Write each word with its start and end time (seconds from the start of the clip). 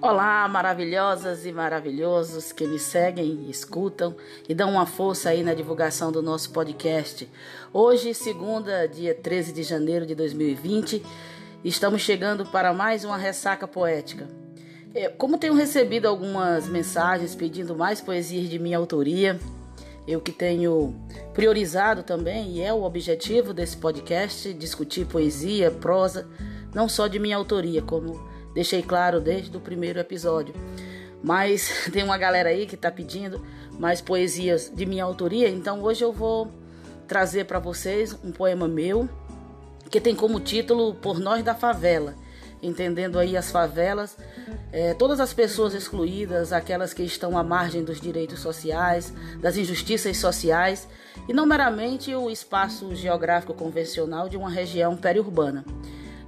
Olá, 0.00 0.46
maravilhosas 0.46 1.44
e 1.44 1.50
maravilhosos 1.50 2.52
que 2.52 2.64
me 2.68 2.78
seguem, 2.78 3.50
escutam 3.50 4.14
e 4.48 4.54
dão 4.54 4.70
uma 4.70 4.86
força 4.86 5.30
aí 5.30 5.42
na 5.42 5.54
divulgação 5.54 6.12
do 6.12 6.22
nosso 6.22 6.50
podcast. 6.52 7.28
Hoje, 7.72 8.14
segunda, 8.14 8.86
dia 8.86 9.12
13 9.12 9.52
de 9.52 9.64
janeiro 9.64 10.06
de 10.06 10.14
2020, 10.14 11.02
estamos 11.64 12.00
chegando 12.00 12.46
para 12.46 12.72
mais 12.72 13.04
uma 13.04 13.16
ressaca 13.16 13.66
poética. 13.66 14.28
É, 14.94 15.08
como 15.08 15.36
tenho 15.36 15.54
recebido 15.54 16.06
algumas 16.06 16.68
mensagens 16.68 17.34
pedindo 17.34 17.74
mais 17.74 18.00
poesias 18.00 18.48
de 18.48 18.56
minha 18.56 18.78
autoria, 18.78 19.36
eu 20.06 20.20
que 20.20 20.30
tenho 20.30 20.94
priorizado 21.34 22.04
também, 22.04 22.58
e 22.58 22.62
é 22.62 22.72
o 22.72 22.84
objetivo 22.84 23.52
desse 23.52 23.76
podcast, 23.76 24.54
discutir 24.54 25.06
poesia, 25.06 25.72
prosa, 25.72 26.28
não 26.72 26.88
só 26.88 27.08
de 27.08 27.18
minha 27.18 27.36
autoria, 27.36 27.82
como 27.82 28.37
Deixei 28.54 28.82
claro 28.82 29.20
desde 29.20 29.56
o 29.56 29.60
primeiro 29.60 29.98
episódio. 29.98 30.54
Mas 31.22 31.88
tem 31.92 32.02
uma 32.02 32.18
galera 32.18 32.48
aí 32.48 32.66
que 32.66 32.74
está 32.74 32.90
pedindo 32.90 33.44
mais 33.78 34.00
poesias 34.00 34.72
de 34.74 34.84
minha 34.84 35.04
autoria, 35.04 35.48
então 35.48 35.82
hoje 35.82 36.02
eu 36.02 36.12
vou 36.12 36.50
trazer 37.06 37.44
para 37.44 37.58
vocês 37.58 38.16
um 38.24 38.32
poema 38.32 38.66
meu 38.66 39.08
que 39.88 40.00
tem 40.00 40.14
como 40.14 40.40
título 40.40 40.94
Por 40.94 41.18
Nós 41.18 41.42
da 41.42 41.54
Favela. 41.54 42.14
Entendendo 42.60 43.18
aí 43.18 43.36
as 43.36 43.52
favelas, 43.52 44.16
é, 44.72 44.92
todas 44.92 45.20
as 45.20 45.32
pessoas 45.32 45.74
excluídas, 45.74 46.52
aquelas 46.52 46.92
que 46.92 47.04
estão 47.04 47.38
à 47.38 47.42
margem 47.44 47.84
dos 47.84 48.00
direitos 48.00 48.40
sociais, 48.40 49.14
das 49.40 49.56
injustiças 49.56 50.16
sociais, 50.16 50.88
e 51.28 51.32
não 51.32 51.46
meramente 51.46 52.12
o 52.14 52.28
espaço 52.28 52.94
geográfico 52.96 53.54
convencional 53.54 54.28
de 54.28 54.36
uma 54.36 54.50
região 54.50 54.96
periurbana. 54.96 55.64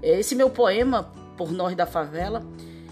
Esse 0.01 0.37
meu 0.37 0.48
poema 0.48 1.12
por 1.40 1.50
Nós 1.52 1.74
da 1.74 1.86
Favela. 1.86 2.44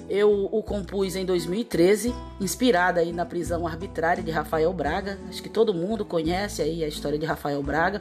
Eu 0.08 0.48
o 0.50 0.62
compus 0.62 1.14
em 1.16 1.26
2013, 1.26 2.14
inspirada 2.40 2.98
aí 2.98 3.12
na 3.12 3.26
prisão 3.26 3.66
arbitrária 3.66 4.22
de 4.22 4.30
Rafael 4.30 4.72
Braga. 4.72 5.18
Acho 5.28 5.42
que 5.42 5.50
todo 5.50 5.74
mundo 5.74 6.02
conhece 6.02 6.62
aí 6.62 6.82
a 6.82 6.88
história 6.88 7.18
de 7.18 7.26
Rafael 7.26 7.62
Braga, 7.62 8.00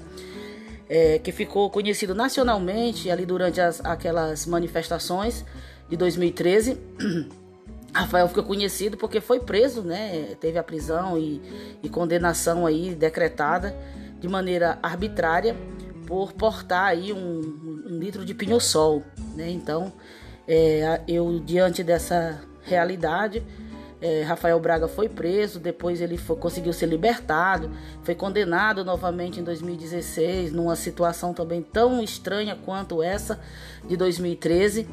é, 0.88 1.20
que 1.20 1.34
ficou 1.34 1.70
conhecido 1.70 2.16
nacionalmente 2.16 3.12
ali 3.12 3.26
durante 3.26 3.60
as, 3.60 3.84
aquelas 3.84 4.46
manifestações 4.46 5.44
de 5.90 5.98
2013. 5.98 6.78
Rafael 7.94 8.30
ficou 8.30 8.46
conhecido 8.46 8.96
porque 8.96 9.20
foi 9.20 9.42
preso, 9.42 9.82
né? 9.82 10.34
Teve 10.40 10.58
a 10.58 10.64
prisão 10.64 11.18
e, 11.18 11.42
e 11.84 11.90
condenação 11.90 12.66
aí 12.66 12.96
decretada 12.96 13.76
de 14.18 14.30
maneira 14.30 14.80
arbitrária 14.82 15.58
por 16.06 16.32
portar 16.32 16.86
aí 16.86 17.12
um, 17.12 17.84
um 17.86 18.00
litro 18.00 18.24
de 18.24 18.34
pinho-sol, 18.34 19.04
né? 19.36 19.50
Então 19.50 19.92
é, 20.48 21.02
eu, 21.08 21.40
diante 21.40 21.84
dessa 21.84 22.42
realidade, 22.62 23.44
é, 24.00 24.22
Rafael 24.22 24.60
Braga 24.60 24.88
foi 24.88 25.10
preso, 25.10 25.60
depois 25.60 26.02
ele 26.02 26.18
foi, 26.18 26.36
conseguiu 26.36 26.72
ser 26.72 26.86
libertado, 26.86 27.72
foi 28.04 28.14
condenado 28.14 28.86
novamente 28.86 29.40
em 29.40 29.44
2016, 29.44 30.52
numa 30.52 30.76
situação 30.76 31.34
também 31.34 31.62
tão 31.62 32.02
estranha 32.02 32.56
quanto 32.56 33.02
essa 33.02 33.40
de 33.88 33.98
2013. 33.98 34.88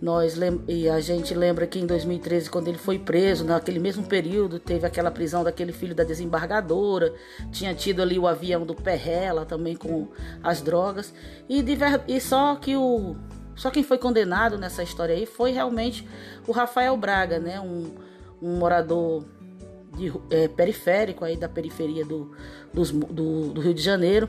Nós 0.00 0.36
e 0.68 0.88
a 0.88 1.00
gente 1.00 1.32
lembra 1.34 1.66
que 1.66 1.78
em 1.78 1.86
2013, 1.86 2.50
quando 2.50 2.68
ele 2.68 2.76
foi 2.76 2.98
preso, 2.98 3.44
naquele 3.44 3.78
mesmo 3.78 4.04
período, 4.04 4.58
teve 4.58 4.86
aquela 4.86 5.10
prisão 5.10 5.42
daquele 5.42 5.72
filho 5.72 5.94
da 5.94 6.04
desembargadora, 6.04 7.14
tinha 7.50 7.74
tido 7.74 8.02
ali 8.02 8.18
o 8.18 8.26
avião 8.26 8.66
do 8.66 8.74
Perrela 8.74 9.46
também 9.46 9.74
com 9.74 10.08
as 10.42 10.60
drogas, 10.60 11.14
e, 11.48 11.64
e 12.06 12.20
só 12.20 12.56
que 12.56 12.76
o 12.76 13.16
só 13.56 13.70
quem 13.70 13.82
foi 13.82 13.98
condenado 13.98 14.58
nessa 14.58 14.82
história 14.82 15.14
aí 15.14 15.26
foi 15.26 15.52
realmente 15.52 16.06
o 16.46 16.52
Rafael 16.52 16.96
Braga, 16.96 17.38
né? 17.38 17.60
Um, 17.60 17.94
um 18.42 18.56
morador 18.56 19.24
de, 19.96 20.12
é, 20.30 20.48
periférico 20.48 21.24
aí 21.24 21.36
da 21.36 21.48
periferia 21.48 22.04
do, 22.04 22.32
do, 22.72 23.52
do, 23.52 23.60
Rio 23.60 23.74
de 23.74 23.82
Janeiro. 23.82 24.28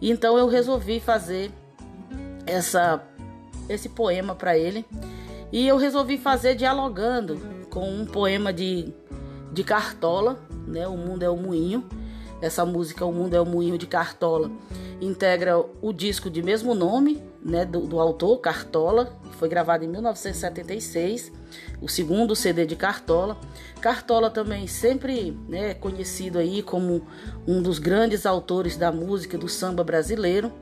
E 0.00 0.10
então 0.10 0.36
eu 0.38 0.46
resolvi 0.46 1.00
fazer 1.00 1.50
essa, 2.46 3.02
esse 3.68 3.88
poema 3.88 4.34
para 4.34 4.56
ele. 4.56 4.84
E 5.50 5.66
eu 5.66 5.76
resolvi 5.76 6.18
fazer 6.18 6.54
dialogando 6.54 7.40
com 7.70 7.88
um 7.88 8.04
poema 8.04 8.52
de, 8.52 8.92
de 9.52 9.64
Cartola, 9.64 10.38
né? 10.66 10.86
O 10.86 10.96
Mundo 10.96 11.22
é 11.22 11.30
o 11.30 11.36
Moinho. 11.36 11.84
Essa 12.40 12.66
música, 12.66 13.04
O 13.04 13.12
Mundo 13.12 13.34
é 13.34 13.40
o 13.40 13.46
Moinho 13.46 13.78
de 13.78 13.86
Cartola, 13.86 14.50
integra 15.00 15.58
o 15.80 15.90
disco 15.92 16.28
de 16.28 16.42
mesmo 16.42 16.74
nome, 16.74 17.22
né, 17.46 17.64
do, 17.64 17.80
do 17.80 18.00
autor, 18.00 18.38
Cartola, 18.38 19.16
foi 19.38 19.48
gravado 19.48 19.84
em 19.84 19.88
1976, 19.88 21.30
o 21.80 21.88
segundo 21.88 22.34
CD 22.34 22.66
de 22.66 22.74
Cartola. 22.74 23.38
Cartola 23.80 24.28
também 24.30 24.66
sempre 24.66 25.38
né, 25.48 25.74
conhecido 25.74 26.38
aí 26.38 26.62
como 26.62 27.06
um 27.46 27.62
dos 27.62 27.78
grandes 27.78 28.26
autores 28.26 28.76
da 28.76 28.90
música 28.90 29.38
do 29.38 29.48
samba 29.48 29.84
brasileiro. 29.84 30.52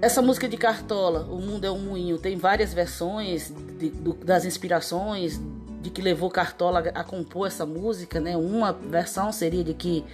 Essa 0.00 0.22
música 0.22 0.48
de 0.48 0.56
Cartola, 0.56 1.26
O 1.30 1.40
Mundo 1.40 1.64
é 1.64 1.70
um 1.70 1.78
Moinho, 1.78 2.18
tem 2.18 2.36
várias 2.36 2.72
versões 2.72 3.52
de, 3.78 3.90
do, 3.90 4.14
das 4.14 4.44
inspirações 4.44 5.40
de 5.80 5.90
que 5.90 6.02
levou 6.02 6.30
Cartola 6.30 6.80
a 6.94 7.04
compor 7.04 7.46
essa 7.46 7.64
música, 7.64 8.18
né? 8.18 8.36
Uma 8.36 8.72
versão 8.72 9.30
seria 9.30 9.62
de 9.62 9.72
que 9.72 10.04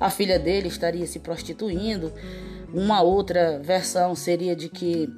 a 0.00 0.10
filha 0.10 0.38
dele 0.38 0.68
estaria 0.68 1.06
se 1.06 1.18
prostituindo, 1.18 2.12
uma 2.72 3.02
outra 3.02 3.58
versão 3.58 4.14
seria 4.14 4.54
de 4.54 4.68
que 4.68 5.08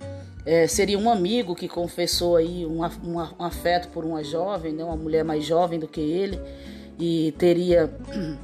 é, 0.44 0.66
seria 0.66 0.98
um 0.98 1.10
amigo 1.10 1.54
que 1.54 1.68
confessou 1.68 2.36
aí 2.36 2.64
um, 2.64 2.80
um, 2.80 3.44
afeto 3.44 3.88
por 3.88 4.04
uma 4.04 4.24
jovem, 4.24 4.72
né? 4.72 4.82
Uma 4.82 4.96
mulher 4.96 5.24
mais 5.24 5.44
jovem 5.44 5.78
do 5.78 5.86
que 5.86 6.00
ele 6.00 6.40
e 6.98 7.32
teria 7.38 7.92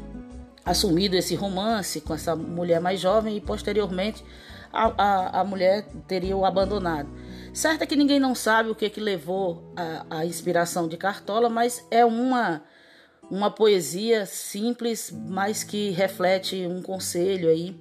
assumido 0.64 1.16
esse 1.16 1.34
romance 1.34 2.00
com 2.00 2.12
essa 2.12 2.36
mulher 2.36 2.80
mais 2.80 3.00
jovem 3.00 3.36
e 3.36 3.40
posteriormente 3.40 4.24
a, 4.72 4.92
a, 4.96 5.40
a 5.40 5.44
mulher 5.44 5.86
teria 6.06 6.36
o 6.36 6.44
abandonado. 6.44 7.08
Certo 7.52 7.82
é 7.82 7.86
que 7.86 7.96
ninguém 7.96 8.20
não 8.20 8.34
sabe 8.34 8.68
o 8.68 8.74
que, 8.74 8.90
que 8.90 9.00
levou 9.00 9.72
a, 9.74 10.18
a 10.18 10.26
inspiração 10.26 10.86
de 10.86 10.98
Cartola, 10.98 11.48
mas 11.48 11.86
é 11.90 12.04
uma, 12.04 12.62
uma 13.30 13.50
poesia 13.50 14.26
simples, 14.26 15.10
mas 15.10 15.64
que 15.64 15.90
reflete 15.90 16.66
um 16.66 16.82
conselho 16.82 17.48
aí. 17.48 17.74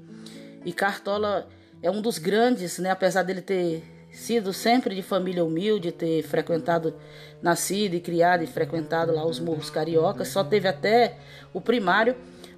E 0.66 0.74
Cartola 0.74 1.48
é 1.81 1.90
um 1.90 2.02
dos 2.02 2.18
grandes, 2.18 2.80
né? 2.80 2.90
apesar 2.90 3.24
dele 3.24 3.42
ter 3.42 3.84
sido 4.12 4.52
sempre 4.52 4.96
de 4.96 5.02
família 5.02 5.46
humilde, 5.46 5.92
ter 5.92 6.24
frequentado, 6.24 6.96
nascido 7.42 7.94
e 7.94 8.02
criado 8.02 8.44
e 8.44 8.48
frequentado 8.48 9.14
lá 9.14 9.26
os 9.26 9.40
morros 9.40 9.70
cariocas, 9.70 10.30
só 10.30 10.44
teve 10.44 10.68
até 10.68 11.18
o 11.53 11.62
primário 11.62 12.16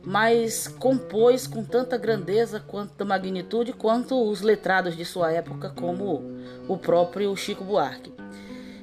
mas 0.09 0.69
compôs 0.69 1.45
com 1.45 1.66
tanta 1.66 1.97
grandeza 1.97 2.62
quanto 2.66 3.06
magnitude 3.06 3.73
quanto 3.73 4.29
os 4.29 4.41
letrados 4.41 4.95
de 4.95 5.03
sua 5.03 5.34
época, 5.34 5.69
como 5.75 6.24
o 6.66 6.78
próprio 6.78 7.35
Chico 7.35 7.66
Buarque. 7.66 8.13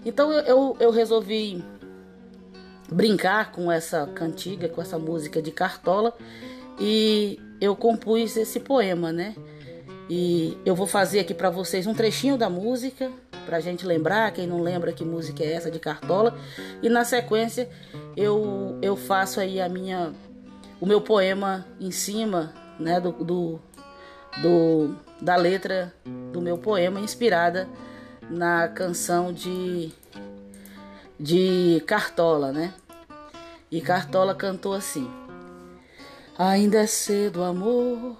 Então 0.05 0.31
eu, 0.31 0.77
eu 0.79 0.91
resolvi 0.91 1.65
brincar 2.93 3.53
com 3.53 3.73
essa 3.73 4.06
cantiga, 4.09 4.69
com 4.69 4.83
essa 4.83 4.99
música 4.99 5.41
de 5.41 5.51
Cartola 5.51 6.12
e 6.79 7.41
eu 7.61 7.75
compus 7.77 8.37
esse 8.37 8.61
poema, 8.61 9.13
né? 9.13 9.35
E 10.09 10.59
eu 10.67 10.75
vou 10.75 10.87
fazer 10.87 11.21
aqui 11.21 11.33
para 11.33 11.49
vocês 11.49 11.87
um 11.87 11.95
trechinho 11.95 12.37
da 12.37 12.51
música, 12.51 13.11
para 13.47 13.57
a 13.57 13.61
gente 13.61 13.87
lembrar, 13.87 14.33
quem 14.33 14.47
não 14.47 14.61
lembra 14.61 14.93
que 14.93 15.05
música 15.05 15.43
é 15.43 15.53
essa 15.53 15.71
de 15.71 15.79
Cartola, 15.79 16.37
e 16.83 16.89
na 16.89 17.05
sequência 17.05 17.69
eu, 18.17 18.79
eu 18.83 18.97
faço 18.97 19.41
aí 19.41 19.61
a 19.61 19.69
minha 19.69 20.13
o 20.81 20.87
meu 20.87 21.01
poema 21.01 21.67
em 21.81 21.91
cima 21.91 22.53
né, 22.79 23.01
do, 23.01 23.13
do, 23.13 23.61
do, 24.43 24.95
da 25.21 25.37
letra 25.37 25.95
do 26.33 26.43
meu 26.43 26.59
poema, 26.59 27.01
inspirada 27.01 27.69
na 28.29 28.69
canção 28.69 29.33
de, 29.33 29.93
de 31.19 31.83
Cartola, 31.87 32.53
né? 32.53 32.75
E 33.71 33.81
Cartola 33.81 34.35
cantou 34.35 34.73
assim: 34.73 35.11
Ainda 36.37 36.79
é 36.79 36.87
cedo, 36.89 37.45
amor, 37.45 38.17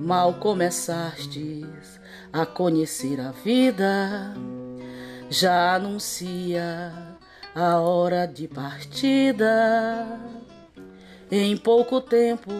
mal 0.00 0.32
começastes 0.32 2.00
a 2.32 2.46
conhecer 2.46 3.20
a 3.20 3.32
vida, 3.32 4.34
já 5.28 5.74
anuncia 5.74 6.90
a 7.54 7.78
hora 7.78 8.24
de 8.24 8.48
partida. 8.48 10.06
Em 11.30 11.54
pouco 11.54 12.00
tempo 12.00 12.50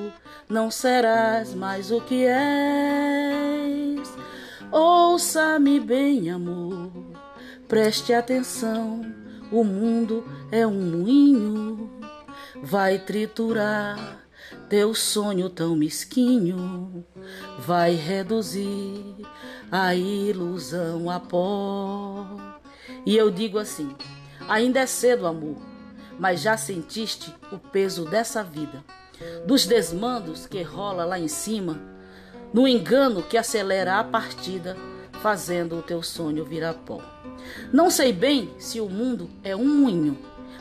não 0.47 0.71
serás 0.71 1.55
mais 1.55 1.91
o 1.91 2.03
que 2.03 2.27
és. 2.27 4.07
Ouça-me 4.71 5.81
bem, 5.81 6.31
amor, 6.31 6.93
preste 7.67 8.13
atenção. 8.13 9.01
O 9.51 9.65
mundo 9.65 10.23
é 10.53 10.67
um 10.67 10.79
moinho, 10.79 11.91
vai 12.63 12.99
triturar 12.99 14.29
teu 14.71 14.95
sonho 14.95 15.51
tão 15.51 15.77
mesquinho, 15.77 17.05
vai 17.59 17.95
reduzir 17.95 19.17
a 19.71 19.95
ilusão 19.95 21.11
a 21.11 21.21
pó. 21.21 22.27
E 23.05 23.15
eu 23.15 23.31
digo 23.31 23.59
assim: 23.59 23.95
ainda 24.49 24.81
é 24.81 24.87
cedo, 24.87 25.27
amor 25.27 25.71
mas 26.21 26.43
já 26.43 26.55
sentiste 26.55 27.35
o 27.51 27.59
peso 27.59 28.05
dessa 28.05 28.45
vida, 28.45 28.85
dos 29.47 29.65
desmandos 29.65 30.47
que 30.47 30.63
rola 30.63 31.07
lá 31.07 31.19
em 31.19 31.29
cima, 31.29 31.81
no 32.53 32.69
engano 32.69 33.23
que 33.23 33.39
acelera 33.39 33.99
a 33.99 34.05
partida, 34.05 34.77
fazendo 35.23 35.79
o 35.79 35.83
teu 35.83 36.03
sonho 36.03 36.45
virar 36.45 36.75
pó. 36.75 37.01
Não 37.73 37.91
sei 37.91 38.13
bem 38.13 38.53
se 38.59 38.83
o 38.83 38.89
mundo 38.91 39.31
é 39.43 39.57
um 39.57 39.67
moinho, 39.67 40.19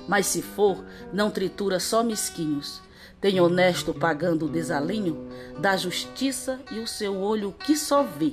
mas 0.07 0.27
se 0.27 0.41
for, 0.41 0.81
não 1.11 1.29
tritura 1.29 1.77
só 1.77 2.03
mesquinhos. 2.03 2.81
Tem 3.21 3.39
honesto 3.41 3.93
pagando 3.93 4.45
o 4.45 4.49
desalinho 4.49 5.27
da 5.59 5.75
justiça 5.75 6.59
e 6.71 6.79
o 6.79 6.87
seu 6.87 7.17
olho 7.17 7.51
que 7.51 7.75
só 7.75 8.03
vê 8.03 8.31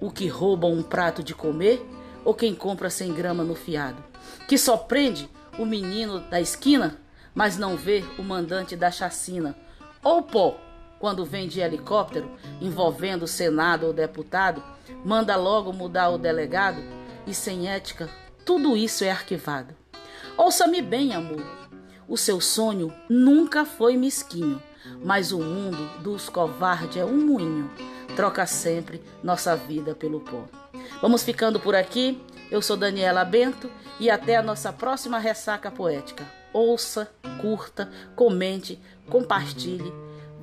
o 0.00 0.10
que 0.10 0.26
rouba 0.28 0.66
um 0.66 0.82
prato 0.82 1.22
de 1.22 1.34
comer 1.34 1.84
ou 2.24 2.34
quem 2.34 2.54
compra 2.54 2.90
cem 2.90 3.12
grama 3.12 3.44
no 3.44 3.54
fiado, 3.54 4.02
que 4.48 4.56
só 4.56 4.76
prende 4.76 5.28
o 5.58 5.66
menino 5.66 6.20
da 6.20 6.40
esquina, 6.40 6.98
mas 7.34 7.58
não 7.58 7.76
vê 7.76 8.04
o 8.18 8.22
mandante 8.22 8.74
da 8.76 8.90
chacina, 8.90 9.54
ou 10.02 10.22
pó, 10.22 10.58
quando 10.98 11.24
vem 11.24 11.46
de 11.46 11.60
helicóptero 11.60 12.30
envolvendo 12.60 13.24
o 13.24 13.28
Senado 13.28 13.86
ou 13.86 13.92
deputado, 13.92 14.62
manda 15.04 15.36
logo 15.36 15.72
mudar 15.72 16.08
o 16.10 16.18
delegado 16.18 16.82
e 17.26 17.34
sem 17.34 17.68
ética, 17.68 18.08
tudo 18.44 18.76
isso 18.76 19.04
é 19.04 19.10
arquivado. 19.10 19.74
Ouça-me 20.36 20.80
bem, 20.80 21.14
amor. 21.14 21.42
O 22.08 22.16
seu 22.16 22.40
sonho 22.40 22.92
nunca 23.08 23.64
foi 23.64 23.96
mesquinho, 23.96 24.62
mas 25.02 25.32
o 25.32 25.38
mundo 25.38 26.02
dos 26.02 26.28
covardes 26.28 26.98
é 26.98 27.04
um 27.04 27.26
moinho. 27.26 27.70
Troca 28.14 28.46
sempre 28.46 29.02
nossa 29.22 29.56
vida 29.56 29.94
pelo 29.94 30.20
pó. 30.20 30.44
Vamos 31.00 31.22
ficando 31.22 31.58
por 31.58 31.74
aqui. 31.74 32.20
Eu 32.50 32.60
sou 32.60 32.76
Daniela 32.76 33.24
Bento 33.24 33.70
e 33.98 34.10
até 34.10 34.36
a 34.36 34.42
nossa 34.42 34.72
próxima 34.72 35.18
ressaca 35.18 35.70
poética. 35.70 36.24
Ouça, 36.52 37.10
curta, 37.40 37.90
comente, 38.14 38.78
compartilhe. 39.08 39.92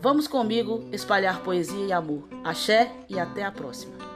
Vamos 0.01 0.27
comigo 0.27 0.83
espalhar 0.91 1.41
poesia 1.41 1.85
e 1.85 1.93
amor. 1.93 2.27
Axé 2.43 2.91
e 3.07 3.19
até 3.19 3.43
a 3.43 3.51
próxima. 3.51 4.10